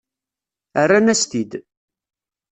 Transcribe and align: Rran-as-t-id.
Rran-as-t-id. 0.85 1.51